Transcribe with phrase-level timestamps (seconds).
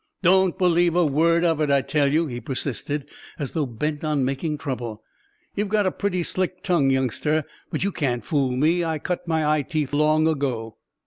[0.23, 3.07] "Don't believe a word of it, I tell you," he persisted,
[3.37, 5.03] as though bent on making trouble.
[5.53, 8.83] "You've got a pretty slick tongue, youngster; but you can't fool me.
[8.83, 10.77] I cut my eye teeth long ago."